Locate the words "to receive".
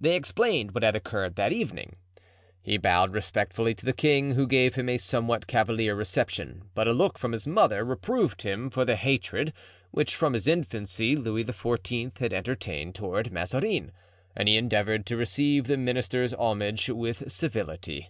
15.06-15.68